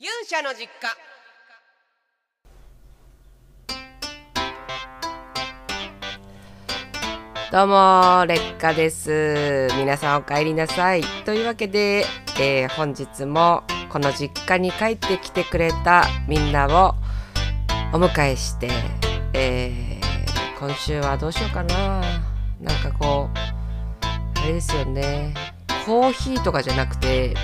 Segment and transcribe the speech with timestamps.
[0.00, 0.88] 勇者の実家。
[7.52, 9.68] どうも劣化です。
[9.78, 11.02] 皆さんお帰りなさい。
[11.24, 12.06] というわけで、
[12.40, 16.96] えー本日もこの実家に帰ってきてくれたみんなを
[17.96, 18.68] お迎えして、
[19.32, 22.00] えー今週はどうしようかな。
[22.60, 23.38] なんかこう
[24.40, 25.32] あれですよね。
[25.86, 27.34] コーヒーとかじゃなくて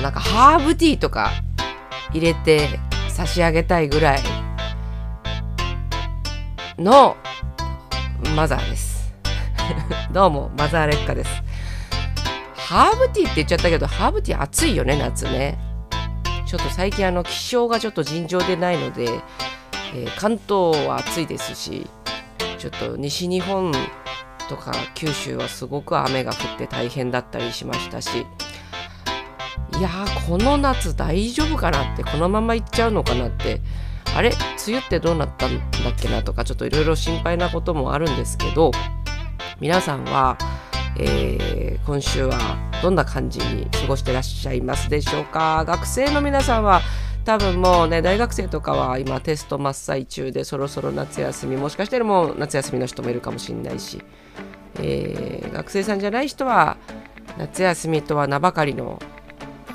[0.00, 1.30] もなんかハーブティーとか
[2.12, 4.22] 入れて差し上げたいぐらい
[6.78, 7.16] の
[8.34, 9.14] マザーです。
[10.10, 11.42] どうもマザー劣化です。
[12.56, 15.58] ハーブティーって言っちゃったけどハーブティー暑いよね夏ね。
[16.46, 19.04] ちょっと最近あの気象がちょっと尋常でないので、
[19.94, 21.86] えー関東は暑いですし
[22.58, 23.72] ちょっと西日本
[24.48, 28.26] とか九州はすごく雨が降って大変だったりしましたし
[29.80, 33.62] いやーこの夏大丈夫かなってこのままいっちゃうのかなって。
[34.14, 34.28] あれ？
[34.28, 38.72] 梅雨ってどうなったんだっけなとかちょっといろいろ心配なこともあるんですけど
[39.58, 40.36] 皆さんは、
[40.98, 42.36] えー今週は
[42.82, 45.64] どんな感じに過ごしてらっしゃいますでしょうか？
[45.66, 46.82] 学生の皆さんは
[47.24, 54.02] 多分もうね大学生とかは今テスト真っ最中でそろそろ夏休みもしかしたらもう夏休みの人もいるかもしれないし、
[54.78, 56.76] えー学生さんじゃない人は
[57.38, 59.00] 夏休みとは名ばかりの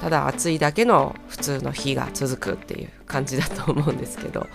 [0.02, 4.48] ただ暑いだけの普通の日が続くっていう感じだと思うんですけど。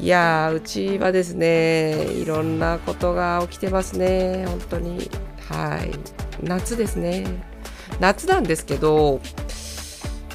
[0.00, 5.10] いやうちはですねいろんなことが起きてますね本当に。
[5.48, 5.90] はい。
[6.42, 7.24] 夏ですね。
[8.00, 9.20] 夏なんですけど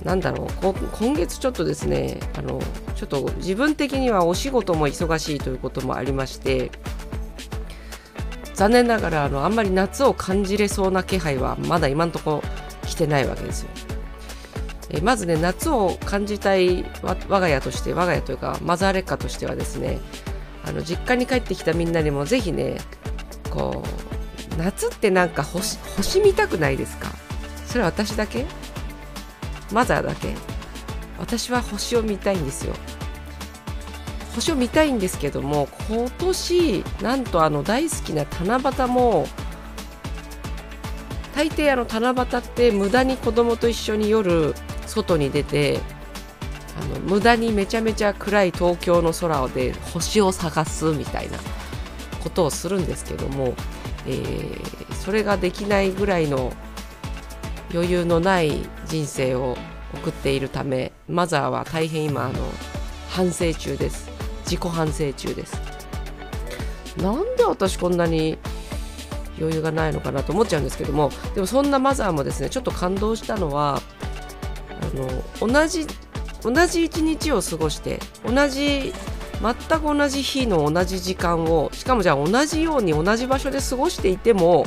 [0.04, 2.60] なんだろう今月ちょっとですねあの
[2.96, 6.72] ちょっと自分的にはお仕事も忙しいということもありまして
[8.54, 12.44] 残念ながらあのあんまり夏を感じれそうな気配はまだ今のところ
[12.90, 13.70] 来てないわけですよ。
[14.90, 20.00] えまずね夏を感じたい我が家として我が家というかマザーレッカとしてはですね
[20.66, 22.78] あの実家に帰ってきたみんなにもぜひね
[23.52, 23.84] こ
[24.56, 27.10] う夏ってなんか星星見たくないですか？
[27.68, 28.46] それは私だけ？
[29.72, 30.34] マザーだけ？
[31.20, 32.74] 私は星を見たいんですよ。
[34.34, 39.28] 星を見たいんですけども今年なんとあの大好きな七夕も
[41.40, 44.54] 大抵あの七夕って無駄に子供と一緒に夜
[44.86, 45.80] 外に出て
[46.78, 51.38] あの無駄にめちゃめちゃ暗い東京の空で星を探すみたいな
[52.22, 53.54] ことをするんですけども、
[54.06, 56.52] えーそれができないぐらいの
[57.74, 59.58] 余裕のない人生を
[59.94, 62.34] 送っているためマザーは大変今あの
[63.08, 64.10] 反省中です。
[64.44, 65.60] 自己反省中です。
[66.98, 68.38] なんで私こんなに
[69.40, 73.82] 余裕がないのかなと思っちゃうんですけどもでもそんなマザーもですねちょっと感動したのは
[74.82, 75.86] あの同じ
[76.42, 78.94] 同じ一日を過ごして同じ
[79.42, 84.66] 全く同じ日の同じ時間をしかもじゃあ同じように同じ場所で過ごしていても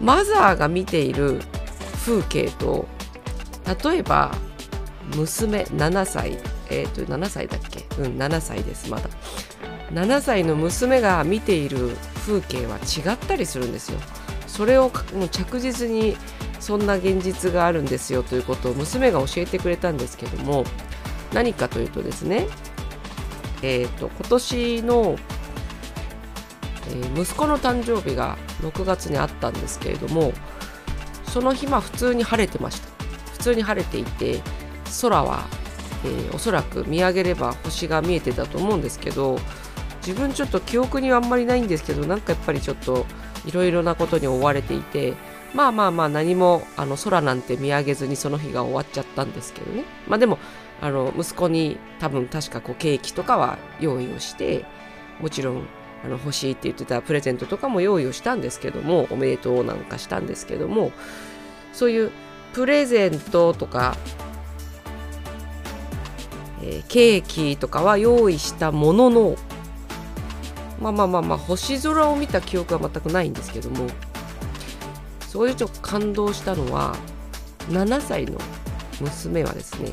[0.00, 1.40] マザーが見ている
[2.04, 2.86] 風景と
[3.84, 4.34] 例えば
[5.16, 6.38] 娘7歳
[6.68, 7.86] えっ、と7歳だっけ？
[8.00, 9.08] うん7歳ですまだ。
[9.92, 14.00] 7歳の娘が見ている風景は違ったりするんですよ。
[14.46, 16.16] それをもう着実に
[16.58, 18.22] そんな現実があるんですよ。
[18.22, 20.64] ということを娘が教えてくれたんですけども
[21.32, 22.46] 何かというとですね
[23.62, 25.16] えー、と今年の、
[26.88, 30.32] えー息子の誕生日が6月にあったんですけれども
[31.24, 32.88] その日まあ普通に晴れてました。
[33.32, 34.40] 普通に晴れていて
[35.00, 35.46] 空は、
[36.04, 39.38] えーおそらく見上げれば星が見えてたと思うんですけど
[40.06, 43.06] 自分ちょっと記憶にはあんまりないんですけどなんかやっぱりちょっと
[43.44, 45.14] いろいろなことに追われていて
[45.52, 49.84] まあまあまあ何もあの空なんて見上げずにその日が終わっちゃったんですけどね。
[50.06, 50.38] まあでも
[50.80, 54.64] あの息子に多分確かこうケーキとかは用意をして
[55.20, 55.62] もちろん
[56.04, 60.92] あの欲しいって言ってたプレゼントとかも用意をしたんですけどもおめでとうなんかしたんですけども
[61.72, 62.10] そういう
[62.52, 63.96] プレゼントとか、
[66.62, 69.36] えーケーキとかは用意したものの
[70.80, 73.86] まあまあまあまあ星空を見た記憶は全くないんですけども
[75.20, 76.94] そういうちょっと感動したのは
[77.68, 78.38] 7歳の
[79.00, 79.90] 娘はですね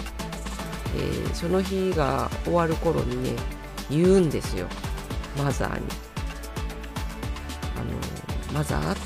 [0.95, 3.31] えーその日が終わる頃にね
[3.89, 4.67] 言うんですよ。
[5.37, 5.85] マザーに。
[7.75, 8.97] あのマザー？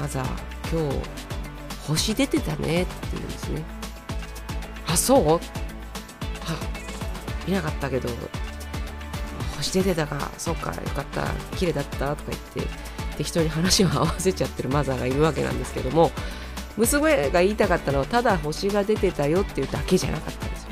[0.00, 0.26] マザー
[0.70, 0.98] 今日
[1.88, 3.64] 星出てたねって言うんですね。
[4.86, 5.26] あそう？
[5.28, 5.40] は
[7.46, 8.08] 見なかったけど。
[9.66, 11.26] 星出てたかそうかよかった
[11.56, 12.72] 綺麗だったとか言って
[13.16, 16.10] 適当に話を合わせちゃってるマザーがいるわけなんですけども
[16.76, 20.70] 娘が言いたかったのはただ星が出てたよっていうだけじゃなかったんですよ。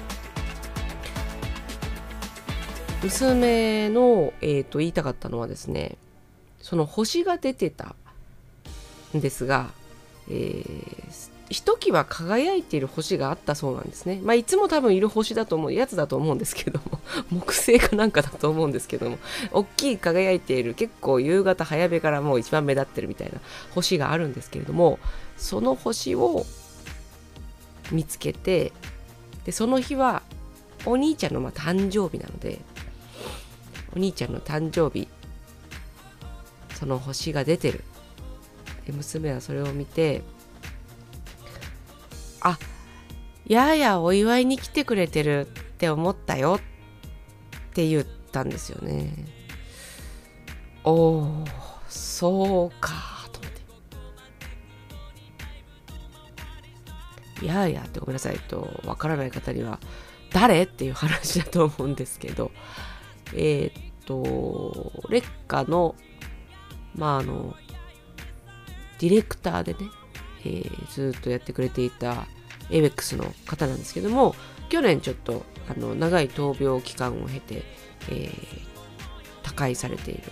[3.03, 5.97] 娘の、えーと、言いたかったのはですね
[6.61, 7.97] その星が出てた
[9.17, 9.71] んですが、
[10.29, 11.04] えー、
[11.51, 14.21] ひときわ輝いている星があったそうなんですね。
[14.23, 17.01] まあ、いつも多分いる星だと思うやつだと思うんですけども
[17.31, 19.19] 木星かなんかだと思うんですけども
[19.53, 23.41] 大きい輝いている結構夕方早めからもう一番目立ってるみたいな
[23.75, 24.99] 星があるんですけれども
[25.37, 26.47] その星を
[27.91, 28.73] 見つけて
[29.45, 30.23] でその日は
[30.87, 32.61] お兄ちゃんのま誕生日なので
[33.95, 35.09] お兄ちゃんの誕生日
[36.75, 37.85] その星が出てる
[38.87, 40.23] で娘はそれを見て
[42.45, 42.59] あ
[43.47, 46.61] ややお祝いに来てくれてるって思ったよっ
[47.73, 49.13] て言ったんですよね。
[50.85, 51.45] おお
[51.89, 52.93] そうか
[53.33, 53.53] と思っ
[57.41, 57.47] て。
[57.47, 59.81] ややってごめんなさいとわからない方には
[60.33, 62.51] 誰っていう話だと思うんですけど
[63.35, 65.95] えー、っと劣化の
[66.95, 67.57] まああの
[68.99, 69.81] ディレクターでね、
[70.45, 72.27] えー、ずっとやってくれていた
[72.71, 74.35] ABEX の方なんですけども
[74.69, 77.63] 去年ちょっとあの長い闘病期間を経て、
[78.11, 78.33] えー、
[79.43, 80.23] 他界されている。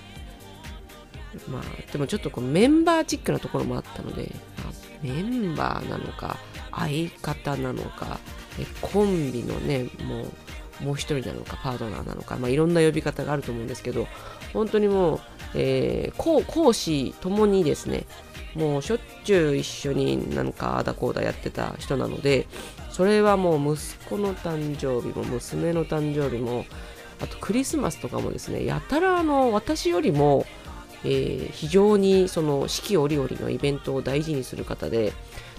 [1.49, 6.37] まあでもちょっとこうメンバーチックなところもあったので、まあ、メンバーなのか
[6.71, 8.19] 相方なのか
[8.59, 14.07] えコンビのねもうもう一人なのかパートナーなのか、まあ、いろんな呼び方があると思うんですけど
[14.53, 15.21] 本当にもう、
[15.55, 18.05] えー、講師ともにですね
[18.55, 22.47] もうしょっちゅう一緒になんかあだこうだやってた人なので
[22.91, 26.67] それはもう息子の誕生日も娘の誕生日も
[27.21, 30.45] あとクリスマスとかもですねやたらあの私よりも、
[31.05, 35.13] えー、非常にその四季折々のイベントを大事にする方で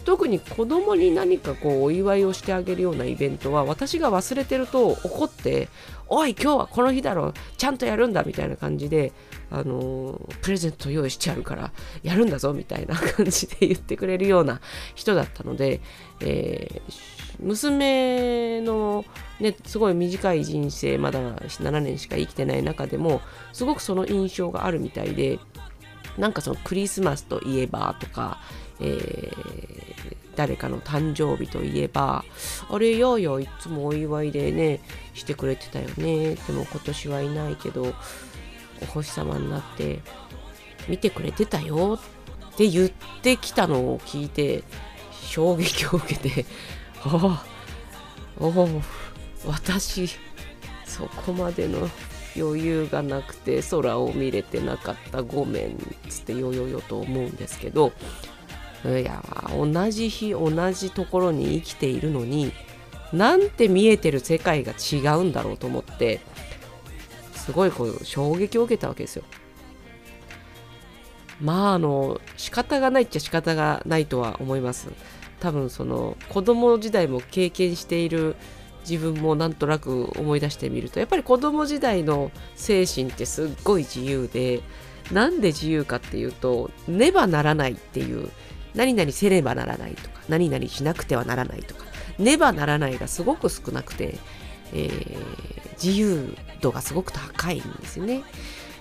[0.06, 5.70] 特に子供に何かこうお祝いをしてあげるようなイベントは私が忘れてると怒って
[6.08, 9.14] 「おい今日はこの日だろちゃんとやるんだ」みたいな感じで
[9.50, 11.72] あのプレゼント用意しちゃうから
[12.02, 14.62] やるんだぞみたいな感じで言ってくれるような
[14.96, 15.80] 人だったので、
[16.20, 16.94] えー、
[17.40, 19.06] 娘の
[19.40, 23.22] ねすごい短い人生まだ7年しか生きてない中でも
[23.54, 25.40] すごくその印象があるみたいで
[26.18, 28.40] なんかそのクリスマスといえばとか、
[28.84, 32.26] えー、誰かの誕生日といえば
[32.70, 34.82] あれよいよいつもお祝いでね
[35.14, 36.36] してくれてたよね。
[36.36, 37.94] でも今年はいないけど
[38.82, 40.00] お星様になって
[40.88, 42.00] 見てくれてたよ
[42.52, 42.92] って言っ
[43.22, 44.64] てきたのを聞いて
[45.22, 46.46] 衝撃を受けて
[47.04, 47.46] ああ
[48.38, 48.82] おお
[49.46, 50.10] 私
[50.86, 51.90] そこまでの
[52.36, 55.22] 余裕がなくて空を見れてなかった。
[55.22, 55.78] ごめん
[56.10, 57.94] つってよよよと思うんですけど
[58.86, 62.52] いや同じ日同じところに生きているのに
[63.14, 66.20] なんて見えてる世界が違うんだろうと思って
[67.34, 69.24] すごいこう衝撃を受けたわけですよ。
[71.42, 74.88] まああの仕方がないっちゃ仕方がないとは思います。
[75.40, 78.36] 多分その子供時代も経験している
[78.90, 84.62] 自分もなんとなく思い出してみるとやっぱり子供時代の精神ってすっごい自由で
[85.12, 88.30] なんで自由かっていうとねばならないっていう
[88.76, 91.86] 何々せねばならないとか何々しなくてはならないとか
[92.18, 94.18] ねばならないがすごく少なくて、
[94.74, 98.24] えー、自由度がすごく高いんですよね。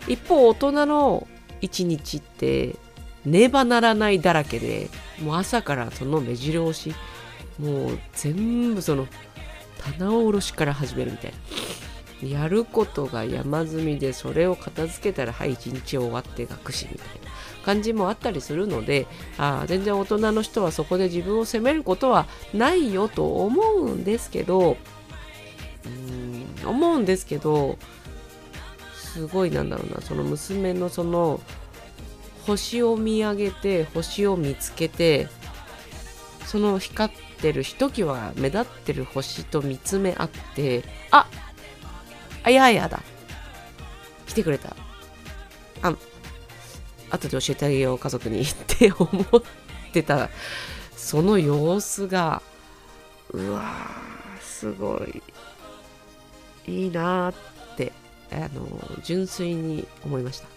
[0.09, 1.27] 一方、大人の
[1.61, 2.77] 一日って、
[3.25, 4.89] ねばならないだらけで、
[5.23, 6.95] もう朝からその目白押し、
[7.59, 9.07] もう全部その
[9.79, 11.33] 棚卸しから始めるみたい
[12.23, 12.29] な。
[12.29, 17.32] やることが山積みで、それを片付けたら、はい、一日終わって学士みたいな
[17.63, 19.07] 感じもあったりするので、
[19.39, 24.77] あ全然大人の人はそこで自分を責めることはないよと思うんですけど
[25.85, 27.77] うん、思うんですけど
[28.95, 31.41] すごいなんだろうなその娘のその
[32.47, 35.29] 星を見上げて星を見つけて
[36.47, 41.27] その光ってるひときわ目立ってる星と見つめ合ってあ
[42.45, 43.03] あやあやだ。
[44.27, 44.75] 来てくれた。
[45.83, 45.95] あ
[47.13, 49.43] 後で教えてあげよう家族に って思っ
[49.93, 50.31] てた
[50.97, 52.43] その様子が
[53.31, 55.23] うわーすごい
[56.67, 57.35] いいなっ
[57.77, 57.93] て
[58.31, 58.67] あの
[59.03, 60.49] 純粋に思いました。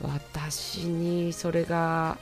[0.00, 2.18] 私にそれが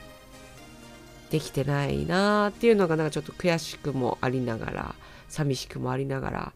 [1.29, 4.95] できてないなっていうのがなんかちょっと悔しくもありながら
[5.29, 6.53] 寂しくもありながら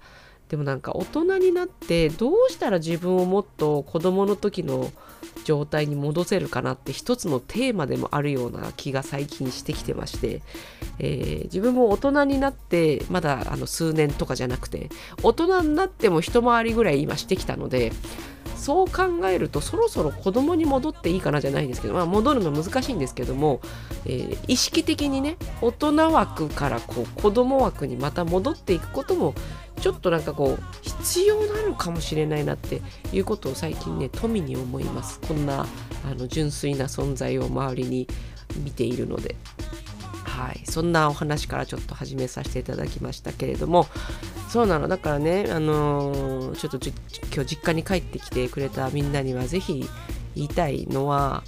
[0.52, 4.92] でもなんか大人になってどうしたら自分をもっと子どもの時の
[5.46, 10.42] 状態に戻せるかなって一つのテーマでもあるような気が最近してきてまして、
[11.00, 14.90] えー、自分も大人になってまだあの数年とかじゃなくて
[15.24, 17.94] 大人になっても一回りぐらい今してきたので
[18.62, 23.60] そう考えるとそろそろ子供に戻っていいかなじゃないですけど、まあ、戻るの難しいんですけども、
[24.06, 29.34] えー、意識的にね大人枠からこう子供枠にまた戻っていくことも
[29.80, 35.20] ちょっとなんかこう必要なのかもしれないなっていうことを最近ね富に思います。
[35.28, 35.66] こんな
[36.06, 38.08] あの純粋な存在を周りに
[38.64, 39.36] 見ているので。
[40.42, 43.86] はい、そんなお話からちょっと始めさせていただきましたけれども
[44.50, 44.88] そうなの。
[44.88, 46.80] だからね、あのー、ちょっと
[47.34, 49.88] 今日実家に帰ってきてくれたみんなには是非
[50.36, 51.44] 言いたいのは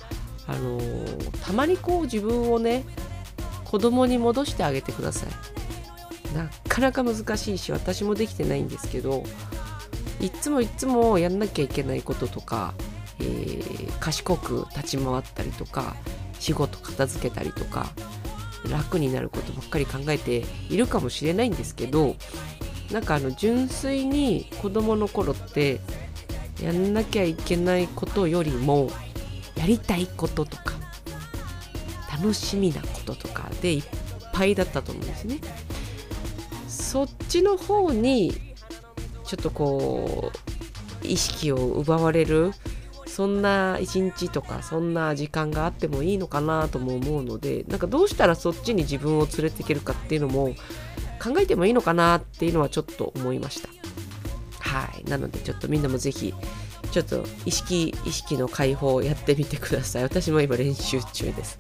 [0.46, 2.86] あのー、たまにこう自分をね
[3.66, 6.36] 子供に戻してあげてください。
[6.36, 9.24] なかなか難しいし私もできてないんですけど
[10.20, 12.74] いつもいつもやんなきゃいけないこととか、
[13.20, 15.96] えー、賢く立ち回ったりとか
[16.40, 17.92] 仕事片付けたりとか
[18.70, 22.16] 楽になることばっかり考えているかもしれないんですけど
[22.92, 25.80] なんかあの純粋に子供の頃って
[26.62, 28.90] やんなきゃいけないことよりも
[29.56, 30.74] やりたいこととか
[32.12, 33.84] 楽しみなこととかでいっ
[34.34, 35.40] ぱいだったと思うんですね。
[36.68, 38.34] そっちの方に
[39.26, 40.32] ちょっとこ
[41.04, 42.52] う意識を奪われる
[43.14, 50.56] そんな一日とかそんな時間があってもいいのかなとも思うのでなんかどうしたらそっちに自分を連れていけるかっていうのも
[51.24, 53.70] 考えてもいいのかなっていうのはちょっと思いました。
[54.60, 55.08] はい。
[55.08, 56.34] なのでちょっとみんなも是非
[56.92, 60.04] ちょっと意識意識の解放をやってみてください。
[60.04, 61.60] 私も今練習中です。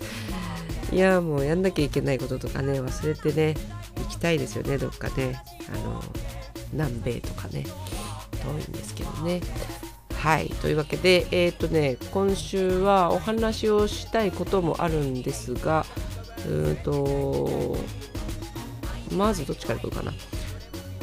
[0.91, 3.53] いやもうやんなきゃいけないこととかね忘れてね
[3.97, 5.39] 行きたいですよねどっかね。
[5.71, 6.03] あの
[6.71, 7.63] 南米とかね。
[8.41, 9.39] 遠いんですけどね。
[10.23, 10.47] はい。
[10.61, 15.85] というわけでえ、ー、とね今週はお話をしたいこともあるんですが
[16.47, 17.77] うんと
[19.11, 20.13] まずどっちからいこうかな、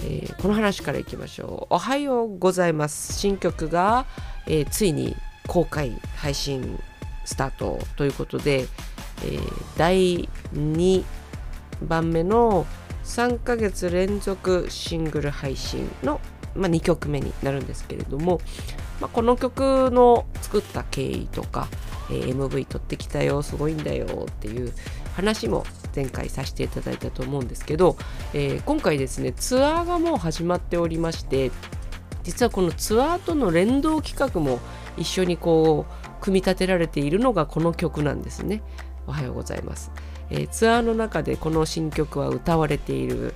[0.06, 1.74] えー、この話からいきましょう。
[1.74, 3.12] おはようございます。
[3.12, 4.06] 新曲が、
[4.46, 5.14] えー、ついに
[5.46, 6.82] 公開配信
[7.26, 11.04] スタートということで、えー、第2
[11.82, 12.64] 番目の
[13.04, 16.22] 3ヶ月連続シングル配信の、
[16.54, 18.40] まあ、2曲目になるんですけれども、
[19.00, 21.68] まあ、この曲の作った経緯とか、
[22.10, 24.72] えー、MV 撮ってきたよすごいんだよっていう
[25.14, 25.64] 話も
[25.94, 27.96] 前回させていただいたと思うんですけど、
[28.34, 31.50] えー、今回ですねツアーがもう始まっておりまして
[32.22, 34.60] 実はこのツアーとの連動企画も
[34.96, 38.62] 一緒にこう組み立てられているのがこの曲なんですね。
[39.06, 39.90] おはようございます。
[40.30, 43.34] えー、ツアーの中でこの新曲は歌われている、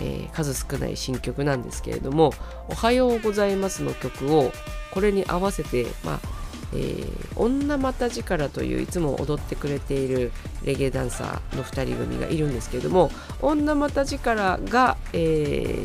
[0.00, 2.32] えー、数少ない新曲なんですけれども
[2.68, 4.52] 「おはようございます」の曲を
[4.92, 6.38] これに合わせて、まあ
[6.74, 10.32] えー、女ま力といういつも踊ってくれている
[10.64, 15.16] レゲエダンサーの2人組がいるんですけれども女ま力が、え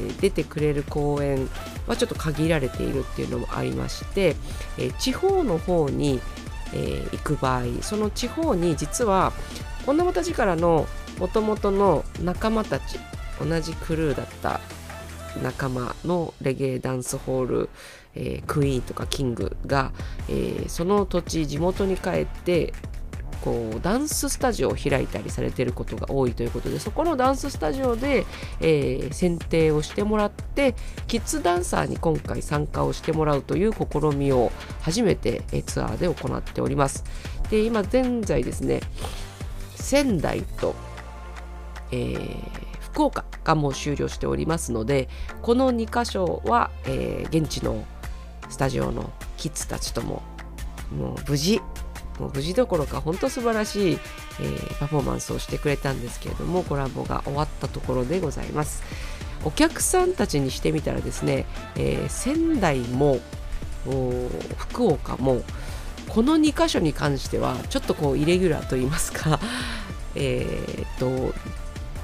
[0.10, 1.50] ー、出てくれる公演
[1.88, 4.36] はちょっと限られているっていうのもありまして、
[4.78, 6.20] えー、地方の方に、
[6.74, 9.32] えー、行く場合その地方に実は
[9.88, 10.88] 女ま力の
[11.20, 13.00] もともとの仲間たち
[13.40, 14.60] 同じクルーだった
[15.42, 17.70] 仲間のレゲエダンスホール、
[18.16, 19.92] えー、クイーンとかキングが、
[20.30, 22.74] えー、その土地地元に帰って
[23.44, 28.26] こうダンススタジオを開いたりされてることが多いということでそこのダンススタジオで、
[28.62, 30.76] えー、選定をしてもらって
[31.08, 37.04] キッズダンサーに今回参加をしてもらうという試みを初めて、えツアーで行っております。
[37.50, 38.80] で今現在ですね
[39.76, 40.74] 仙台と、
[41.92, 45.10] えー福岡がもう終了しておりますので
[45.42, 47.84] この2箇所は、えー、現地の
[48.50, 50.22] スタジオのキッズたちとも
[50.96, 51.60] もう無事
[52.20, 58.84] もう無事どころか本当素晴らしい、えー、パフォーマンスをしてくれたんですけれどもコラボが終わったところでございます。
[59.46, 61.46] お客さんたちにしてみたらですね、
[61.76, 63.20] えー、仙台も
[64.58, 65.42] 福岡も
[66.08, 69.40] この2箇所に関してはちょっとこうイレギュラーと言いますか
[70.16, 71.34] えー、っと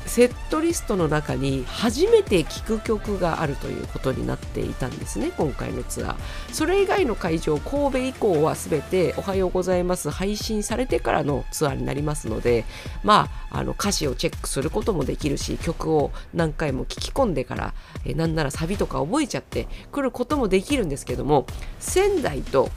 [0.10, 6.16] セットリストの中に初めて聴く曲があるということになっていたんですね今回のツアー。
[6.52, 12.66] それ以外の会場神戸以降は全て「おはようございます」配信されてからのツアーになりますので
[13.04, 21.46] まああの歌詞をチェックすることもできるし曲を何回も聴き込んでからえなんならサビとか覚えちゃってくることもできるんですけども
[21.80, 22.72] 仙台と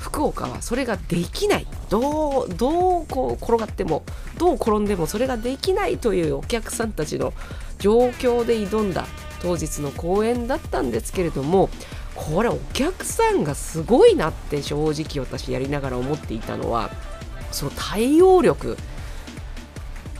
[0.00, 1.66] 福岡はそれができない。
[1.90, 4.02] どうどうこう転がっても
[4.38, 7.32] どう転んでもそれができないというお客さんたちの
[7.78, 9.06] 状況で挑んだ
[9.42, 11.68] 当日の公演だったんですけれども
[12.14, 16.90] これお客さんがすごいなって正直私やりながら思っていたのは
[17.52, 18.76] その対応力。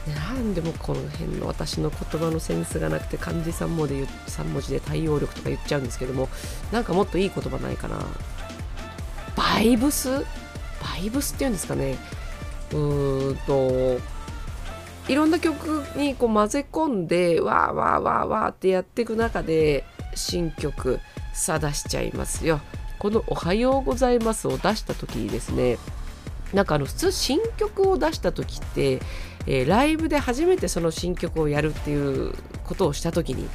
[0.07, 6.27] なんでもこの辺の私の言葉のセンスがなくて漢字3文字で3文字で対応力とか言っちゃうんですけども
[6.71, 7.99] なんかもっといい言葉ないかな。
[9.41, 10.19] バイブス？
[10.19, 11.97] バイブスっていうんですかね。
[12.71, 13.99] うーんと
[15.11, 19.83] いろんな曲にこう混ぜ込んでわーわーわーわーってやっていく中で
[20.13, 20.99] 新曲
[21.33, 22.61] さ出しちゃいますよ。
[22.99, 25.79] この「おはようございます」を出した時にですね
[26.53, 29.01] なんかあの普通新曲を出した時って、
[29.47, 32.33] えー、ライブで初めてその新曲をやるっていう
[32.63, 33.49] ことをした時に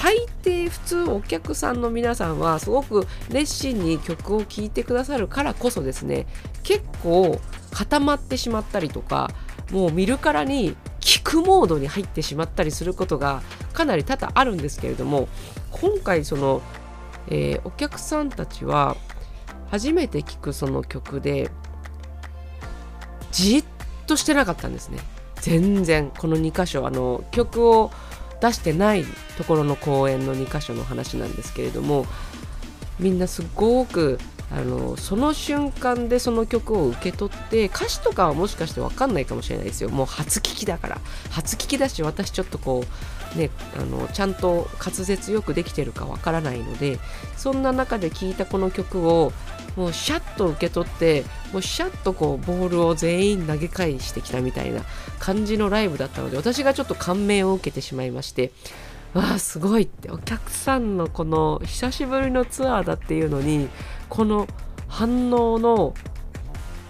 [0.00, 6.26] 大抵普通お客さんの皆さんはすごく熱心に曲を聴いてくださるからこそですね
[6.62, 7.40] 結構
[7.72, 9.30] 固まってしまったりとか
[9.72, 15.28] もう見るからに聞くモードに入ってしまったりすることがかなり多々あるんですけれども
[15.72, 16.62] 今回その、
[17.28, 18.96] えー、お客さんたちは
[19.70, 21.50] 初めて聴くその曲で
[23.32, 23.64] じっ
[24.06, 24.98] としてなかったんですね。
[25.40, 27.92] 全然この2箇所あの曲を
[28.40, 29.04] 出してない
[29.38, 32.06] ところの公演の2箇所の話なんですけれども
[32.98, 34.18] みんなすごく
[34.50, 39.90] あのその瞬間でその曲を受け取って歌詞とかはもしかして分かんないかもしれないですよ。
[39.90, 41.00] もう初聴きだから。
[41.30, 42.82] 初聴きだし私ちょっとこ
[43.36, 46.98] うねあのちゃんと滑舌よくできてるか分からないので
[47.36, 49.32] そんな中で聴いたこの曲を
[49.76, 54.82] もうシャッと受け取ってもうシャッとこうボールを全員投げ返してきたみたいな
[55.18, 58.50] 感じのライブだったので私がちょっと感銘を受けてしまいまして
[59.18, 60.12] わあすごいって。
[60.12, 63.68] お客さんのこの久しぶりのツアーだっていうのに
[64.08, 64.46] この
[64.86, 65.92] 反応の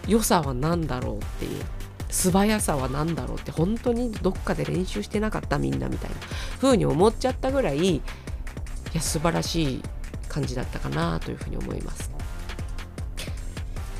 [0.06, 1.62] 良さは何だろうっていう
[2.10, 6.16] 素早さは何だろうって本当にどっかで練習してなかったみんなみたいな
[6.60, 8.02] 風に思っちゃったぐらいい
[8.92, 9.82] や素晴らしい
[10.28, 12.10] 感じだったかなというふうに思います。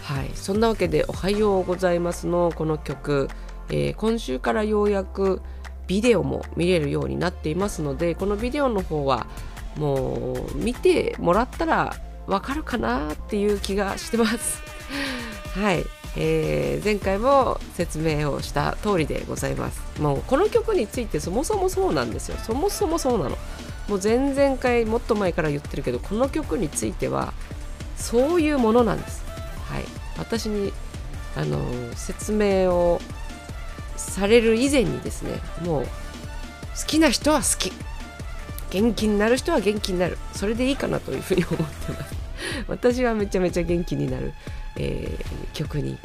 [0.03, 3.29] はい、そんなわけで「おはようございます」のこの曲、
[3.71, 5.41] えー、今週からようやく
[5.89, 9.27] ビデオも見れるようになっていますのでこのビデオの方は
[9.77, 14.63] もう見てもらったらわかるかなっていう気がしてます。
[15.59, 15.85] はい、
[16.17, 19.81] えー、前回も説明をした通りでございます。
[20.01, 22.37] もうこの曲についてそもそもそうなんですよ。
[22.43, 23.39] そもそもそうなの。
[23.89, 27.33] もう前々回もっと前から言ってるけどこの曲については
[27.97, 29.25] そういうものなんです。
[29.71, 29.85] はい、
[30.19, 30.73] 私に
[31.35, 31.59] あの
[31.95, 33.01] 説明を
[33.99, 35.33] される以前にですね
[35.63, 37.73] もう好きな人は好き。
[38.71, 40.19] 元気になる人は元気になる。
[40.33, 42.15] それでいいかなというふうに思ってます。
[42.69, 44.33] 私はめちゃめちゃ元気になる、
[44.77, 45.99] えー、曲に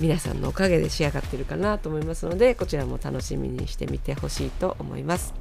[0.00, 5.34] 皆さんのおかげで仕上がってるかなと思いますのでこちらも楽しみにしてみてほしいと思います。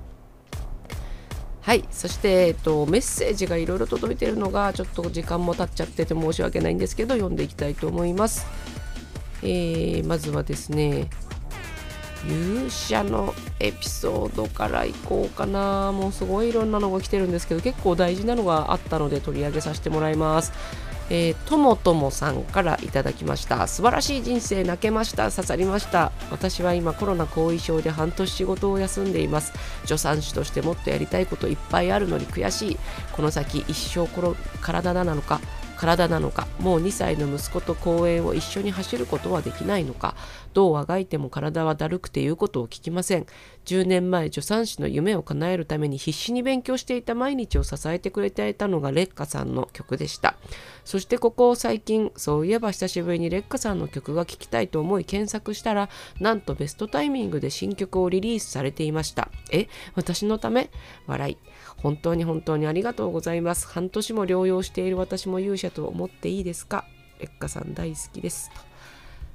[1.62, 1.86] はい。
[1.91, 8.47] そして、えっと、メッセージがいろいろ届いているのがちょっと時間も経っちゃってて申し訳ないんですけど読んでいきたいと思います、
[9.43, 11.08] えー、まずはですね
[12.27, 15.91] 勇者のエピソードからいこうかな。
[15.91, 20.51] もうすごいいろんなのが来てるんですけど結構大事なのがあったので取り上げさせてもらいます。
[21.13, 23.67] え、ともともさんからいただきました。
[23.67, 25.29] 素晴らしい人生泣けました。
[25.29, 26.13] 刺さりました。
[26.31, 29.51] 私は今コロナ後遺症で半年仕事を休んでいます。
[29.84, 32.77] 助産師としてもっとやりたいこといっぱいあるのに悔しい。
[33.12, 35.41] この先一生この体なのか。
[35.82, 40.15] 体なのかもう2歳の息子と公園を一緒に走ることはできないのか
[40.54, 43.26] どうあがいても体はだるくて言うことを聞きません。
[43.65, 50.36] 10年前助産師の夢を叶えるために必死に勉強していた毎日を支えてくれていたのが劣化さんの曲でした。
[50.84, 55.89] そしてここ最近そういえば久しぶりに劣化さんの曲が聴きたいと思い検索したら
[56.20, 59.30] なんとベストタイミングで新曲をリリースされていました。
[59.52, 60.70] え私のため？
[61.08, 61.38] 笑い。
[61.82, 63.67] 本当に本当にありがとうございます。
[63.67, 66.86] 半年も療養している私も勇者と思っていいですか？
[67.20, 68.52] 劣化さん大好きです。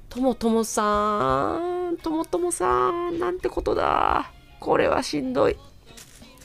[0.09, 1.57] ともともさ
[1.91, 4.31] ん、ともともさん、なんてことだ。
[4.59, 5.57] これはしんどい。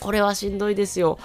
[0.00, 1.18] これはしんどいですよ。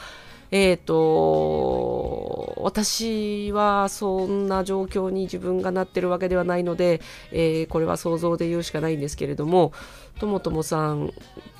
[0.52, 9.74] えっ、ー、と、私はそんな状況に自分がなってるわけではないので、えー、これは想像で言うしかないんですけれども、
[10.20, 11.12] ともともさん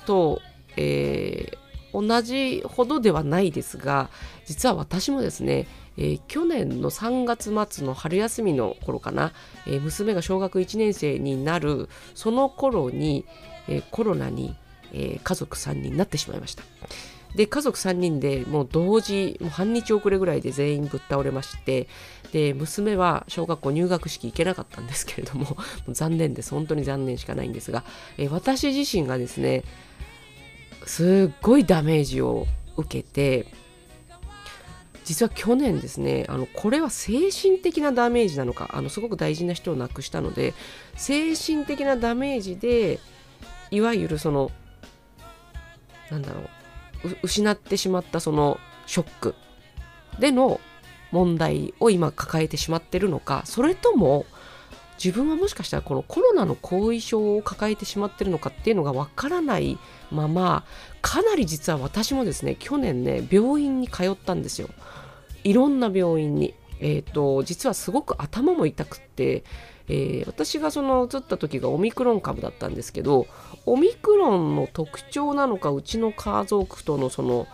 [0.06, 0.40] と、
[0.76, 1.67] えー
[2.00, 4.10] 同じほどではないですが
[4.46, 9.32] 実は私もですね、えー、去年の3月末の春休みの頃かな、
[9.66, 13.26] えー、娘が小学1年生になるその頃に、
[13.68, 14.56] えー、コロナに、
[14.92, 16.64] え家族3人になってしまいました。
[17.34, 21.88] で家族3人でもう同時もう半日遅れぐらいで全員ぶっ倒れまして
[22.32, 25.56] で娘は小学校入学式行けなかったんですけれども
[25.88, 27.84] 残念です本当に残念しかないんですが、
[28.16, 29.64] え私自身がですね
[30.88, 32.46] すっごいダメージを
[32.78, 33.46] 受けて
[35.04, 40.54] 実は去年ですねあのこれは精神的なダメージなのかあのすごく大事な人を亡くしたので
[40.96, 43.00] 精神的なダメージで
[43.70, 44.50] いわゆるその
[46.10, 46.40] なんだろ
[47.04, 49.34] う失ってしまったそのショック
[50.18, 50.58] での
[51.12, 54.24] 問題を今抱えてしまってるのかそれとも
[55.02, 59.78] 自分はもしかしたらこのコロナの後遺症を抱えてしまってるのかっていうのがわからない
[60.10, 60.64] まま
[61.02, 64.68] かなり実は私もですね去年ね病院に通ったんですよ。
[65.44, 66.54] いろんな病院に。
[66.80, 69.42] えーと、実はすごく頭も痛くって、
[69.88, 73.26] えー、私がその移った時がオミクロン株だったんですけど
[73.66, 77.46] オミクロンの特徴なのかうちの家族とのその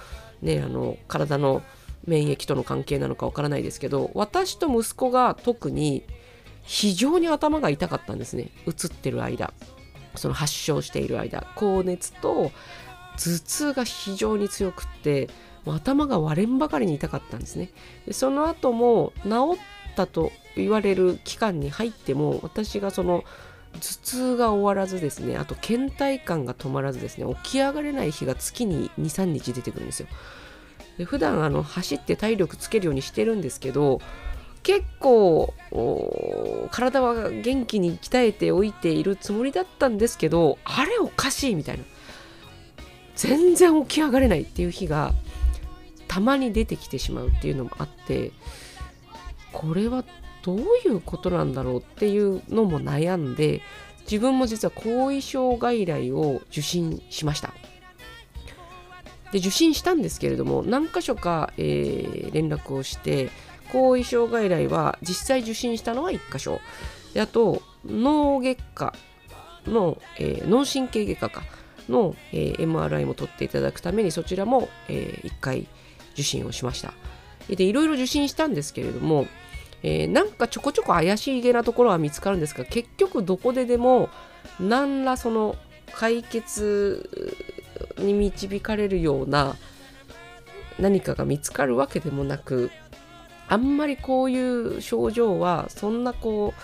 [0.42, 1.62] ねあの体の
[2.06, 6.04] 免疫との関係なのかわからないですけど私と息子が特に
[6.62, 9.52] 非常に頭が痛かったんですねうつってる間。
[10.14, 12.52] その発症している間高熱と
[13.16, 15.28] 頭痛が非常に強くって
[15.66, 17.70] 頭が割れんばかりに痛かったんですね。
[18.06, 23.24] でその後も治ったと言われる期間に入っても私がその
[23.74, 30.08] 頭痛が終わらずですねあと倦怠感が止まらずですね起き上がれない日が月に23日出てくるんですよ。
[30.98, 34.00] で普段あの走って体力つけるようにしてるんですけど
[34.64, 35.54] 結構
[36.70, 41.84] 体は元気に鍛えておいているつもりだったんですけどあれおかしいみたいな。
[43.14, 45.12] 全然起き上がれないっていう日が
[46.08, 48.32] たまに出てきてしまうっていうのもあって
[49.52, 50.04] これは
[50.42, 53.62] どういうことなんだろうっていうのも悩んで
[54.00, 57.54] 自分も実は後遺症外来を受診しました。
[59.32, 63.30] で受診したんですけれども何箇所か、えー、連絡をして
[63.72, 66.60] 後遺症外来は実際受診したのは1箇所。
[67.12, 68.94] であと脳外科
[69.66, 71.42] の、えー、脳神経外科か
[71.88, 75.66] の、えー、MRI も取っていただくためにそちらも、えー、1回
[76.12, 76.92] 受診をしました。
[77.48, 79.26] でいろいろ受診したんですけれども、
[79.82, 84.08] えー、なんかちょこちょこ怪しげなところは見つかるんですが結局どこででも
[84.58, 85.56] 何らその
[85.92, 87.36] 解決
[87.98, 89.56] に導かれるような
[90.78, 92.70] 何かが見つかるわけでもなく
[93.48, 96.54] あんまりこういう症状はそんなこ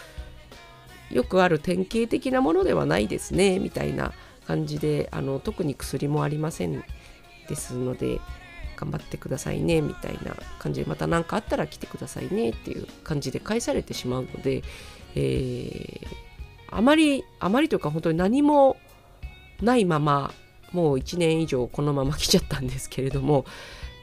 [1.10, 4.12] うよくある典型的なものではないですねみたいな
[4.46, 6.84] 感じであの特に薬もありません
[7.48, 8.20] ですので
[8.76, 14.62] 頑張ってくださいねみたいな感じでまた何かあったら来てくださいねっていう感じで返されてしまうので、
[15.14, 16.06] えー、
[16.70, 18.76] あまりあまりというか本当に何も
[19.60, 20.32] ないまま
[20.72, 23.44] もう1年以上このまま来ちゃったんですけれども、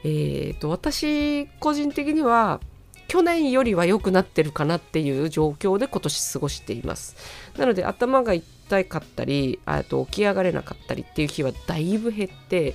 [0.04, 2.60] えーと、私個人的には
[3.08, 7.16] 去年よりは良くなってるかなっていう状況で今年過ごしています。
[7.56, 12.74] なので頭が痛かったりあと起き上がれなかったりっていう日はだいぶ減って、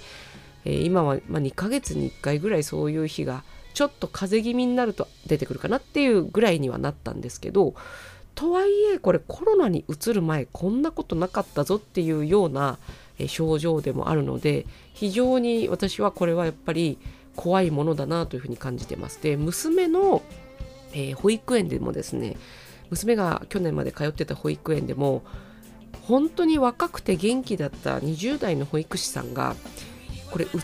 [0.66, 3.44] えー、今はま2ヶ月に1回ぐらいそういう日が
[3.76, 7.76] ちょっと風邪気味になると出てくるかなっていうぐらいにはなったんですけど
[8.36, 12.80] とはいえこれコロナにうつる前こんなことなかったぞっていうような
[13.28, 16.98] 症状でもあるので非常に私はこれはやっぱり
[17.36, 19.22] 怖いものだなというふうに感じてます。
[19.22, 20.22] で娘の、
[20.94, 22.38] えー、保育園でもですね
[22.90, 25.24] 娘が去年まで通ってた保育園でも
[26.04, 29.56] 本当に若くて元気だった20代の保育士さんが
[30.32, 30.62] これ移っ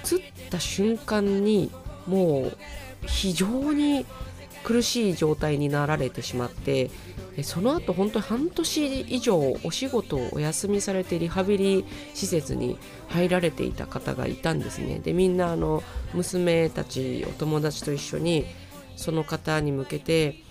[0.49, 1.71] た瞬間に
[2.07, 2.57] もう
[3.07, 4.05] 非常に
[4.63, 6.89] 苦しい状態になられてしまって
[7.43, 14.99] その後本当に半年以上お仕事をお休みされてリハビリ施設に入られていた方がいたんですね。
[14.99, 18.45] でみんなあの娘たちお友達と一緒に
[18.95, 20.43] その方に向けて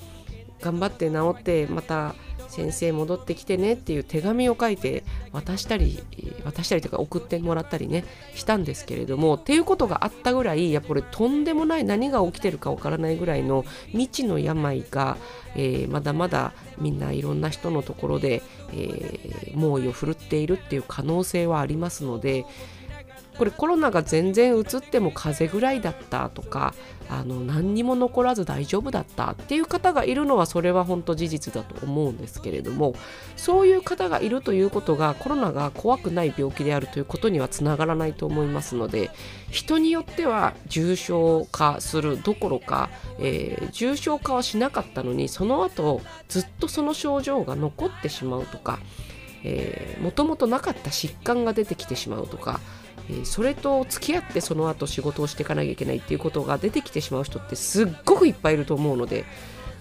[0.60, 2.14] 頑張って治ってまた
[2.48, 6.02] 先生戻ってきてねっていう手紙を書いて渡したり
[6.44, 15.16] 渡したりとか送ってもらったりねしたんですけれどもっていうことがあったぐらいやっぱりとんでもない何が起きてるかわからないぐらいの未知の病が、
[15.54, 22.46] えー、まだまだみんないろんな人のところで、えー、猛威を振るっているっていう可能性はありますので
[23.38, 26.74] これコロナが全然うつっても風邪ぐらいだったとか
[27.08, 32.94] あの何にも残らず大丈夫だったっていう方がいるのはそれは本当事実だと思うんですけれども
[33.36, 39.10] そういう方がいるということがコロナが怖くない病気であるということにはつながらないと思いますので
[39.50, 48.80] 人によっては重症化するどころか、えー、重症化はしなかったのにその後ずっとその症状が残ってしまうとか
[50.02, 52.60] もともとなかった疾患が出てきてしまうとか
[53.10, 59.24] えそれと付き合ってその後仕事をしていかなきゃいけないっていうことが出てきてしまう人ってすっごくいっぱいいると思うので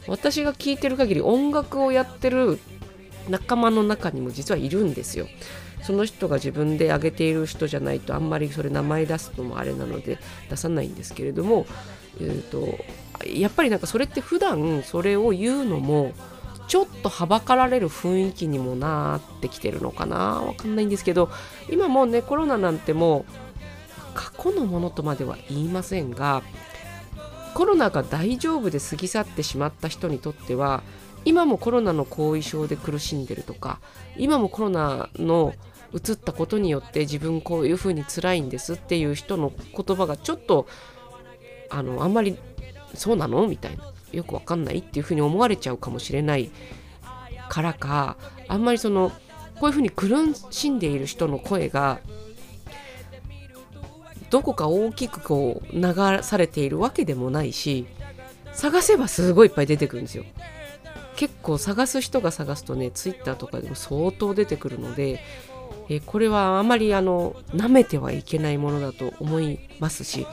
[0.08, 2.60] 私が聞いてる限り音楽をやってる
[3.30, 5.28] 仲間の中にも実はいるんですよ。
[5.84, 10.18] その人が自分で挙げている人じゃないとあんまりそれ名前出すのもあれなので
[10.50, 11.66] 出さないんですけれども、
[12.20, 12.78] えーと、
[13.26, 16.14] やっぱりなんかそれって普段それを言うのも
[16.68, 20.42] ちょっとはばかられる雰囲気にもなってきてるのかな。
[20.42, 21.30] わかんないんですけど
[21.70, 23.32] 今もうねコロナなんてもう
[24.14, 26.44] 過去のものとまでは言いませんが
[27.54, 30.84] コロナが大丈夫で過ぎ去ってしまった人にとっては
[31.26, 33.80] 今もコロナの後遺症で苦しんでるとか
[34.18, 35.54] 今もコロナの
[35.94, 40.68] 移ったことによって自分こういうふうに辛いんですっていう人の言葉がちょっと
[41.70, 42.38] あのあんまり
[42.94, 43.48] そうなの？
[43.48, 43.94] みたいな。
[44.12, 46.50] よくわかんないっていうふうに思われちゃうかもしれない
[47.50, 48.18] からか
[48.48, 49.12] あんまりその
[49.60, 50.10] こういうふうに苦
[50.52, 52.00] しんでいる人の声が
[54.30, 57.86] どこか大きくこう流されているわけでもないし
[58.54, 60.26] 探せばすごいいっぱい出てくるんですよ。
[61.16, 65.20] 結構探す人が探すとねツイッターとかでも相当出てくるので、
[65.90, 70.28] えこれはあまりあの舐めてはいけないものだと思いますし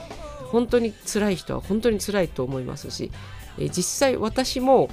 [0.51, 3.11] 本当に辛い人は本当に辛いと思いますし、
[3.59, 4.89] え実際私も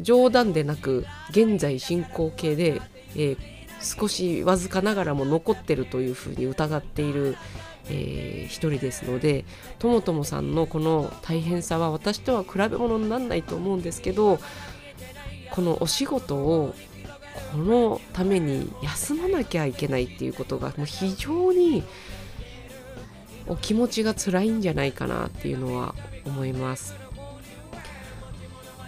[0.00, 2.80] 冗談でなく現在進行形で、
[3.16, 3.38] えー、
[3.80, 7.36] 少しわずかながらも残ってるというふうに疑っている、
[7.88, 9.44] えー、一人ですので
[9.78, 14.38] ともともさんのこの大変さは私とは比べ物にならないと思うんですけど
[15.50, 16.74] このお仕事を
[17.52, 21.82] このために休まなきゃいけないっていうことがもう非常に
[23.46, 27.09] お気持ちが辛いんじゃないかなっていうのは思います。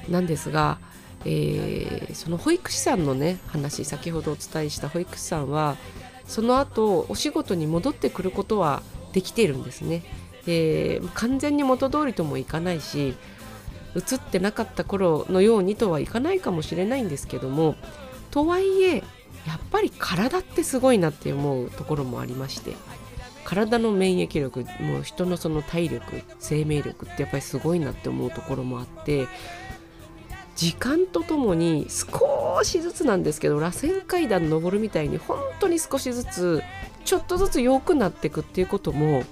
[0.09, 0.79] なんですが、
[1.25, 5.77] えー、その保育士さんのね話先ほどお伝えした保育士さんは
[6.27, 10.03] その後お仕事に戻ってくることはできているんですね。
[10.47, 13.15] で完全に元通りともいかないし
[13.95, 17.77] 映ってなかった頃のようにとはいかないかもしれないんですけども
[18.31, 18.97] とはいえ
[19.47, 22.75] やっぱり体ってすごいなって思うところもありまして
[23.45, 29.27] 体の免疫力もう人のその体力生命力ってやっぱりすごいなって思うところもあって
[30.57, 36.63] 時間とともに少しずつなんですけど螺旋階段登るみたいに本当に少しずつ
[37.05, 39.25] ちょっとずつ良くなっていくっていうことも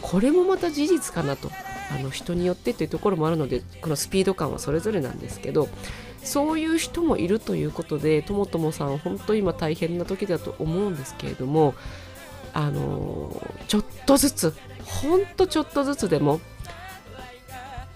[0.00, 1.50] これもまた事実かなと
[1.90, 5.68] あの人によってっていうところもあるのでこのスピード感はそれぞれなんですけど
[6.22, 11.74] そういう人もいるということでともともさん本当今大変な時だと思うんですけれども
[12.52, 13.30] あの
[13.68, 14.54] ちょっとずつ
[14.84, 16.40] ほんとちょっとずつでも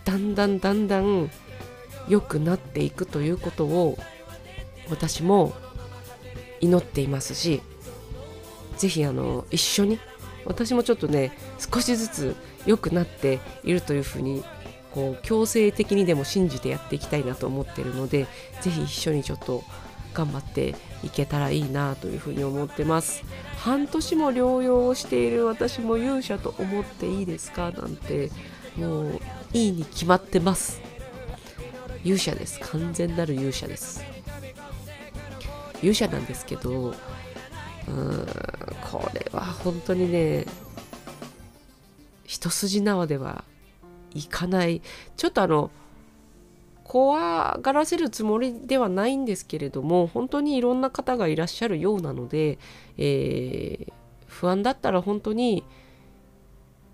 [0.05, 1.31] だんだんだんだん
[2.09, 3.99] 良くなっていくということを
[4.91, 5.55] 私も
[6.61, 7.63] 祈っていますし
[8.77, 9.99] ぜひあの一緒に
[10.45, 12.37] 私もちょっとね少しずつ
[12.67, 14.45] 良くなっているというふうに
[14.93, 18.27] こう強制的にでも信じてやっていきたいなと思ってるので
[18.61, 19.63] ぜひ一緒にちょっと
[20.13, 23.25] 頑張っていけたらいいなというふうに思ってます。
[23.59, 27.73] 半年も療養をしている私も勇者と思っていいですか？
[27.73, 28.31] なんて
[28.77, 29.21] もう
[29.53, 30.81] いいに決まってます。
[32.05, 32.61] 勇者です。
[32.61, 34.05] 完全なる勇者です。
[35.79, 38.27] 勇者なんですけどうーん
[38.91, 40.47] これは本当にね
[42.25, 43.45] 一筋縄では
[44.15, 44.83] いかない。
[45.17, 45.71] ちょっとあの
[46.85, 52.59] 怖がらせるつもりではないんですけれども本当にいろんな方がいらっしゃるようなので、
[52.99, 53.93] えー、
[54.27, 55.65] 不安だったら本当に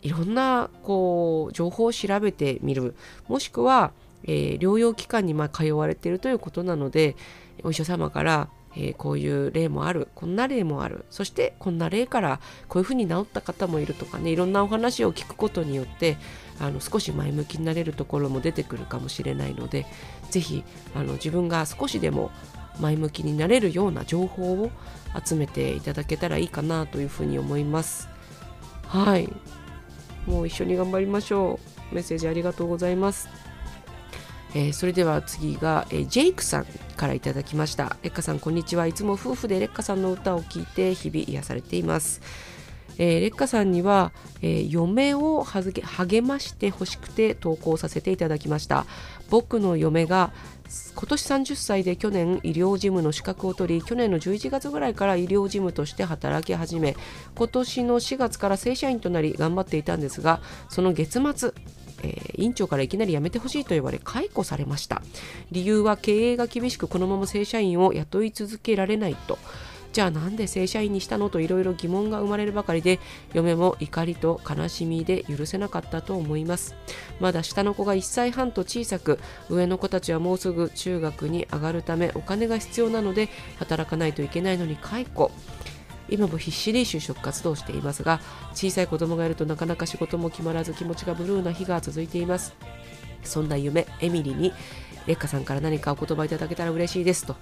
[0.02, 2.94] いろんなこう情報を調べてみる。
[3.28, 3.92] もしくは、
[4.24, 7.16] えー、療養期間にま通われているということなので
[7.62, 16.18] お医者様からえー、こういう例もあるこんな例もあるそしてこんな例からこういうふうに治った方もいるとかねいろんなお話を聞くことによって
[16.60, 19.86] あの少し前向きになれるところも出てくるかもしれないので
[20.30, 20.64] 是非
[21.14, 22.30] 自分が少しでも
[22.78, 24.70] 前向きになれるような情報を
[25.24, 28.08] 集めていただけたらいいかなというふうに思います。
[28.86, 29.28] はい。
[30.26, 31.58] もう一緒に頑張りましょ
[31.90, 31.94] う。
[31.94, 33.28] メッセージありがとうございます。
[34.54, 37.96] えー、それでは次が、えー、ジェイクさんからいただきました。
[38.02, 38.86] レッカさんこんにちは。
[38.86, 42.20] いつも夫婦でレッカさんの歌を聴いて日々癒されています。
[42.98, 48.86] えー、レッカさんには、えー、嫁を励ましてほしくて投稿させていただきました。
[49.30, 50.32] 僕の嫁が
[50.94, 56.96] 今年30歳で去年医療事務の資格を取り去年の11月ぐらいから医療事務として働き始め
[57.36, 61.52] 今年の4月から正社員となり頑張っていたんですがその月末
[62.02, 65.02] えー、院長からいきなり辞めてほしいと言われ解雇されました。
[65.50, 69.38] 理由は経営が厳しくこのまま正社員を雇い続けられないと。
[69.92, 73.00] じゃあなんで正社員にしたのといろいろ疑問が生まれるばかりで
[73.32, 76.76] 嫁も怒りと悲しみで許せなかったと思います。
[77.18, 85.32] まだ下の子が1歳半と小さく上の子たちはもうすぐ中学に上がるためお金が必要なので働かないといけないのに解雇。
[86.10, 88.20] 今も必死に就職活動していますが
[88.52, 92.54] 小さい子供がいるとなかなか仕事も決まらず気持ちがブルーな日が続いています。
[93.22, 94.52] そんな夢エミリに
[95.06, 97.36] 劣化さんから何かお言葉いただけたら嬉しいですと。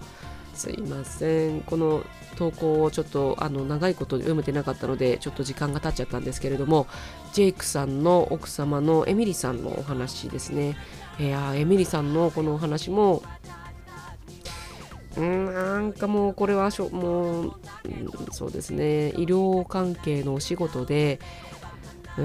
[0.55, 1.61] すいません。
[1.61, 2.03] この
[2.37, 6.87] 投稿をちょっとあの長いこと読めてなかったのでちょっと時間が経っちゃったんですけれども
[7.33, 10.77] ジェイクさんの奥様のエミリさんのお話ですね。
[11.21, 13.23] いやエミリさんのこのお話も
[15.17, 17.53] なんかもうこれはしょもう、
[18.31, 19.11] そうですね。
[19.11, 21.19] 医療関係のお仕事で
[22.19, 22.23] う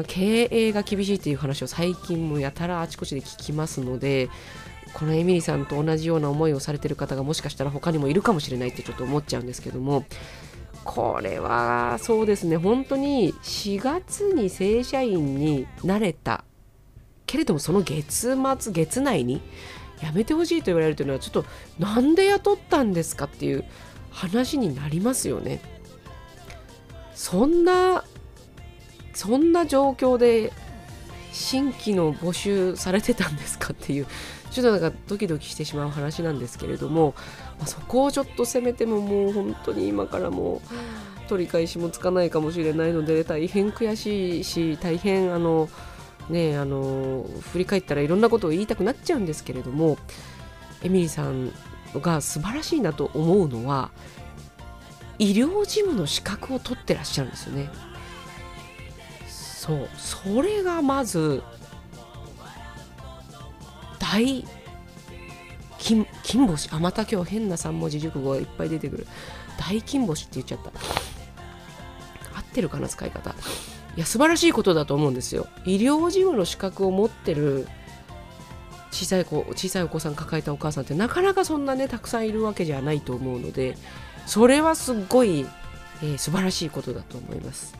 [0.00, 4.30] ん経営が厳しいという話を最近もやたらあちこちで聞きますので
[4.92, 10.04] このエミリさんと同じような思いをされてる方がもしかしたら他にもいるかもしれないってちょっと思っちゃうんですけども
[10.84, 12.56] これはそうですね。
[12.58, 16.44] 本当に4月に正社員になれた。
[17.26, 19.40] けれどもその月末月内に
[20.04, 21.44] 辞めてほしいと言われるというのはちょっと
[21.78, 23.64] なんで雇ったんですかっていう
[24.10, 25.60] 話になりますよね。
[27.14, 28.04] そんな
[29.14, 30.52] そんな状況で
[31.32, 34.06] 新規の募集されてたんですかっていう
[34.50, 37.14] ちょっとなんかドキドキしてしまう話なんですけれども、
[37.58, 45.68] まあ、そこをちょっと責めてももう本当に今からもう取り返しもつかないかもしれないので大変悔しいし大変あの
[46.28, 49.98] ねあの振り返ったらいろんなことを言いたくなっちゃうんですけれども
[50.82, 51.52] エミリーさん
[51.94, 53.90] が素晴らしいなと思うのは
[55.18, 57.70] 医療事務の資格を取ってらっしゃるんですよね。
[59.28, 59.88] そう。
[59.96, 61.42] それがまず
[63.98, 64.44] 大
[65.78, 66.68] 金金星。
[66.72, 69.06] あまた今日変な3文字熟語がいっぱい出てくる。
[69.58, 70.70] 大金星って言っちゃった。
[72.36, 73.34] 合ってるかな使い方。
[73.96, 75.46] いや素晴らしいことだと思うんですよ。
[75.64, 77.66] 医療事務の資格を持ってる
[78.90, 83.76] 小さい子小さいお子さん抱えたお母さんってなかなかそんなねたくさんいるわけじゃないと思うので
[84.26, 85.46] それはすっごい、
[86.02, 87.76] えー、素晴らしいことだと思います。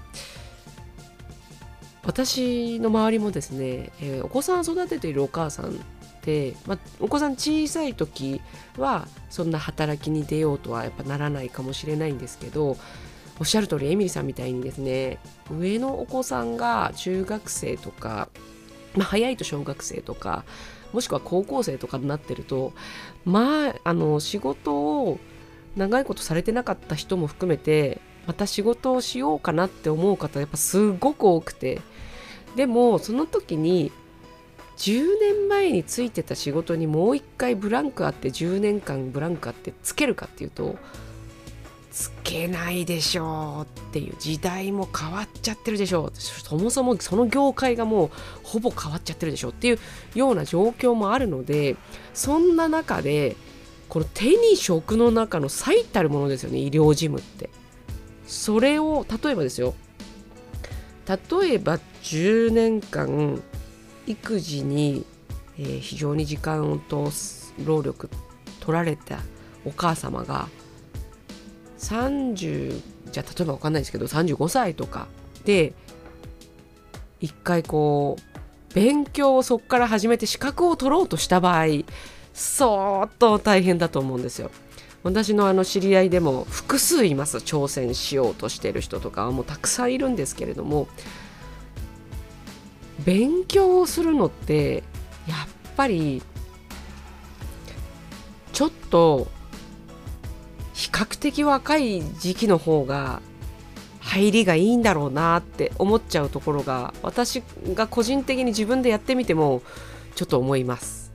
[2.04, 5.80] 私の周りもですね、えー、お子さん育てているお母さん
[6.24, 8.40] て、まあ、お子さん小さい時
[8.78, 12.76] はそんな働きに出ようとはやっぱならないかもしれないんですけど
[13.40, 15.18] おっしゃる通りエミリさんみたいにですね
[15.50, 18.28] 上のお子さんが中学生とか、
[18.94, 20.44] まあ、早いと小学生とか
[20.92, 22.72] もしくは高校生とかになってると
[23.24, 25.18] まああの仕事を
[25.76, 31.80] 長いことされてなかった人も含めてまた仕事をしようかなって思う方やっぱすごく多くて
[32.54, 33.90] でもその時に
[34.76, 40.76] 10年前についてた仕事にもう一回ブランクあって10年間ブランクあってつけるかっていうと
[41.94, 46.12] つけないでしょうっていう時代も変わっちゃってるでしょう。
[46.16, 48.10] そもそもその業界がもう
[48.42, 49.78] ほぼ変わっちゃってるでしょうっていう
[50.16, 51.76] ような状況もあるので
[52.12, 53.36] そんな中で
[53.88, 57.48] この手に職の中の最たるものですよね医療事務って。
[58.26, 59.74] それを例えばですよ。
[61.06, 63.40] 例えば10年間
[64.08, 65.06] 育児に、
[65.58, 67.12] えー、非常に時間と
[67.64, 68.10] 労力
[68.58, 69.20] 取られた
[69.64, 70.48] お母様が
[71.92, 75.06] 30じゃあ例えば分かんないですけど35歳とか
[75.44, 75.72] で
[77.20, 81.66] 一回こう勉強をそこから始めて資格を取ろうとした場合
[82.32, 84.50] 相当大変だと思うんですよ。
[85.04, 90.88] 私のあの知り合いでも複数います挑戦しようとしてる人とかはもうたくさんいるんですけれども
[93.04, 94.82] 勉強をするのって
[95.28, 96.22] やっぱり
[98.54, 99.28] ちょっと
[100.74, 103.22] 比較的若い時期の方が
[104.00, 109.62] 入りがいいんだろうなって思っちゃうところが私が個人的に自分でやってみても
[110.14, 111.12] ちょっと思います。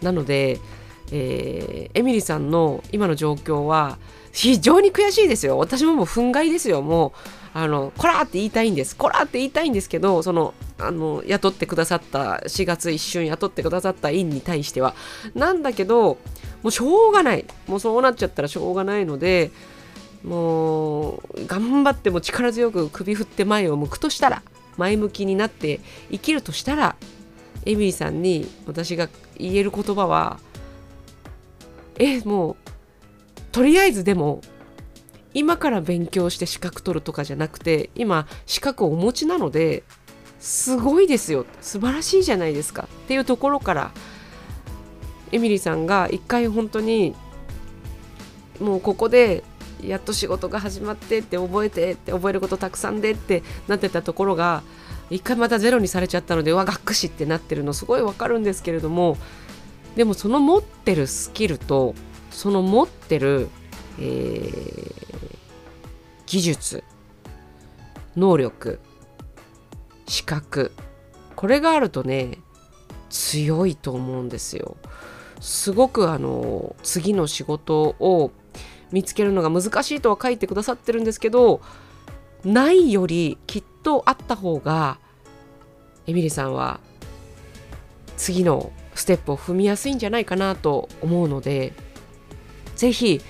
[0.00, 0.58] なので、
[1.12, 3.98] えー、エミリさんの今の状況は
[4.32, 5.58] 非常に悔しいですよ。
[5.58, 6.80] 私ももう憤慨ですよ。
[6.80, 7.12] もう
[7.52, 8.96] あのこらって言いたいんです。
[8.96, 14.94] こらって言いたいんですけどそのあの雇ってくださった4月一瞬雇ってくださった院に対しては。
[15.34, 16.18] なんだけど
[16.62, 17.44] もうしょうがない。
[17.66, 19.50] もうそうなっちゃったらしょうがないので
[20.24, 24.42] もう頑張っても力強く首振って前を向くとしたら
[24.76, 26.96] 前向きになって生きるとしたら
[27.64, 30.38] エミリーさんに私が言える言葉は
[31.98, 32.56] えもう
[33.52, 34.40] とりあえずでも
[35.32, 39.84] 今から勉強して資格取るとかじゃなくて今資格をお持ちなので
[40.38, 41.44] すごいですよ。
[41.60, 42.88] 素晴らしいじゃないですか。
[43.04, 43.92] っていうところから
[45.32, 47.14] エミリーさんが一回本当に
[48.60, 49.44] もうここで
[49.82, 54.62] やっと仕事が始まってって覚えてって覚えることたくさんでってなってたところが
[55.08, 59.16] 一回またゼロにされちゃったのでわがっくしってなってるのすごいわかるんですけれども
[59.96, 61.94] でもその持ってるスキルと
[62.30, 63.48] その持ってる、
[63.98, 65.38] えー、
[66.26, 66.84] 技術
[68.16, 68.78] 能力
[70.06, 70.72] 資格
[71.34, 72.38] これがあるとね
[73.08, 74.76] 強いと思うんですよ。
[75.40, 78.30] すごくあの次の仕事を
[78.92, 81.60] 見つけるのが難しいとは書いてくださってるんですけど
[82.44, 84.98] ないよりきっとあった方が
[86.06, 86.80] エミリさんは
[88.16, 91.72] 次のステップを踏みやすいんじゃないかなと思うので
[92.76, 93.20] ぜひ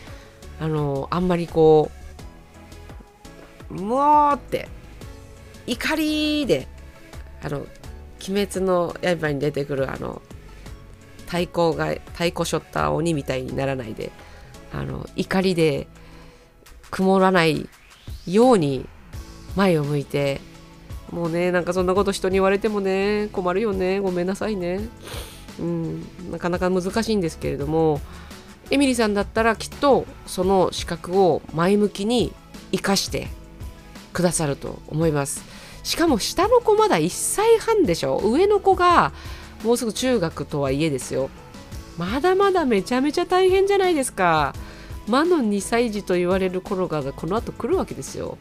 [0.59, 1.91] あのあんまりこ
[3.71, 4.69] うもうって
[5.67, 6.67] 怒りで
[7.43, 7.59] あの
[8.29, 10.21] 鬼滅の刃に出てくるあの
[11.31, 14.11] 太鼓が太鼓ショッター鬼みたいにならないで
[14.73, 15.87] あの怒りで
[16.91, 17.69] 曇らない
[18.27, 18.87] ように
[19.55, 20.41] 前を向いて
[21.13, 24.81] もうねなんかそんなこと人に言われてもね困るよねごめんなさいね。
[25.59, 28.01] うんなかなか難しいんですけれども
[28.71, 32.33] エミリさんだったらきっとその資格を前向きに
[32.73, 33.29] 生かして
[34.13, 35.45] くださると思います。
[35.83, 38.19] しかも下の子まだ1歳半でしょ？
[38.19, 39.13] 上の子が
[39.63, 41.31] もうすぐ中学とはいえですよ。
[41.99, 44.55] まだまだめちゃめちゃ大変じゃないですか。
[45.07, 48.39] 魔の2歳児と言われる頃がこの後来るわけですよ。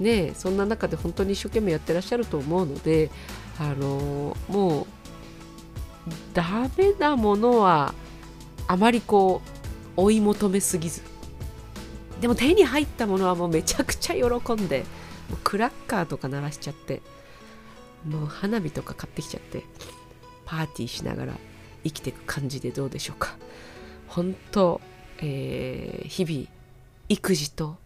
[0.00, 3.10] ねそんな中で本当に一生懸命やってらっしゃると思うので
[3.58, 4.86] あのもう
[6.34, 7.94] ダメなものは
[8.68, 9.42] あまりこ
[9.96, 11.02] う追い求めすぎず。
[12.20, 14.84] でも手に入ったものはもうめちゃくちゃ喜んで
[15.44, 17.00] クラッカーとか鳴らしちゃって
[18.08, 19.64] もう花火とか買ってきちゃって。
[20.48, 21.34] パーティーしながら
[21.84, 23.36] 生きていく感じでどうでしょうか。
[24.08, 24.80] 本当、
[25.18, 26.48] えー、日々
[27.10, 27.76] 育児と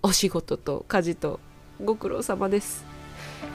[0.00, 1.40] お仕事と家事と
[1.84, 2.84] ご苦労様です。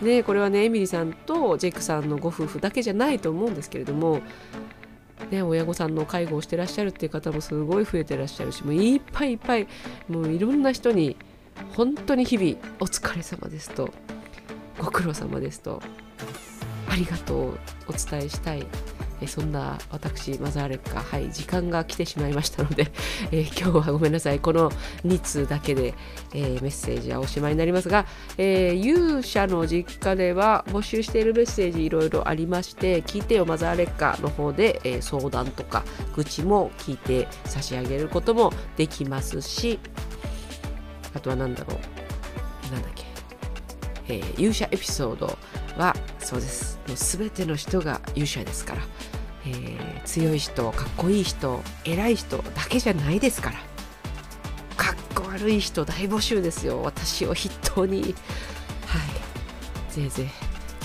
[0.02, 4.22] ねこれはねエミリーさんとジェイクさんのご夫婦だけじゃないと思うんですけれども
[5.32, 9.68] ね、親御さんの介護をしてらっしゃるっていう方もすごい増えてらっしゃるしもういっぱいいっぱい
[10.08, 11.18] もういろんな人に
[11.76, 13.94] 本当に日々お疲れ様ですと
[14.80, 15.82] ご苦労様ですと
[16.90, 18.66] ありがとうお伝えしたい。
[19.22, 22.92] えそんな私マザーレッカはい時間が来てしまいましたので、
[23.32, 24.40] えー、今日はごめんなさい。
[24.40, 24.72] この
[25.06, 25.94] 2通だけで、
[26.34, 28.06] えー、メッセージはおしまいになりますが、
[28.38, 35.84] えー、勇者の実家では募集しているメッセージいろいろありまして聞いてよマザーレッカの方で、え相談とか
[36.16, 39.80] 愚痴も聞いて差し上げることもできますし
[41.14, 42.74] あとは何だろう。
[42.74, 43.09] なんだっけ、
[44.10, 45.38] え勇者エピソード
[45.78, 46.80] はそうです。
[46.88, 48.82] もう全ての人が勇者ですから、
[49.46, 53.58] えー、強い人かっこいい人偉い人だけじゃないですから。
[54.76, 56.82] かっこ悪い人大募集ですよ。
[56.84, 58.02] 私を筆頭に。
[58.02, 58.12] はい。
[59.94, 60.26] ぜいぜい。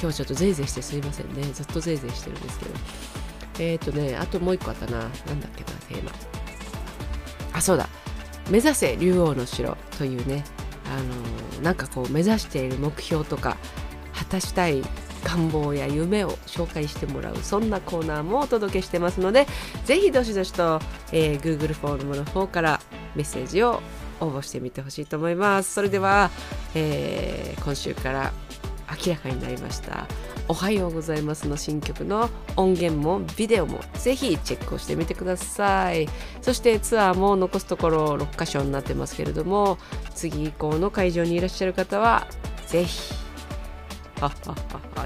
[0.01, 1.43] 今日ちょっとぜいぜいしてすいませんね。
[1.53, 2.70] ずっとぜいぜいしてるんですけど。
[3.61, 4.99] えっ、ー、とねあともう一個あったな。
[4.99, 6.12] なんだっけなテーマ。
[7.55, 7.89] あそうだ。
[8.51, 10.45] 目指せ竜王の城というね。
[10.87, 13.57] あの、なんかこう目指している目標とか
[14.12, 14.82] 果たしたい
[15.24, 19.47] 願望や夢を紹介してもらうそんなコーナーもお届けしてますので
[19.87, 20.80] ぜひどしどしと、
[21.12, 22.80] えー、Google フォームの方から
[23.16, 23.82] メッセージを
[24.20, 25.72] 応募してみてほしいと思います。
[25.74, 26.30] それでは、
[26.74, 28.32] えー、今週から
[29.07, 30.07] 明らかになりました
[30.47, 36.09] 「おはようございます」の新曲の音源もビデオもぜひチェックをしてみてください。
[36.42, 39.78] そしてツアーも残すところ6箇所になってますけれども
[40.14, 42.26] 次以降の会場にいらっしゃる方は
[42.66, 43.14] ぜひ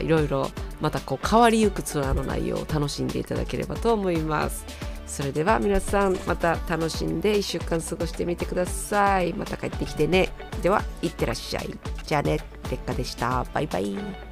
[0.00, 4.64] いろいろまたこう変わりゆくツアーの内容を楽しんでいただければと思います。
[5.06, 9.32] それでは皆さんまた楽しんで1週間過ごしてみてください。
[9.32, 10.28] また帰ってきてね。
[10.62, 11.70] ではいってらっしゃい。
[12.04, 12.38] じゃあね。
[12.70, 13.46] 劣化でした。
[13.54, 14.27] バイバイ。